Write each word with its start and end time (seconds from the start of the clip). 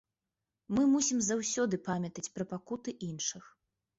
Мы 0.77 0.85
мусім 0.93 1.19
заўсёды 1.27 1.79
памятаць 1.89 2.25
пра 2.37 2.47
пакуты 2.53 2.95
іншых. 3.09 3.43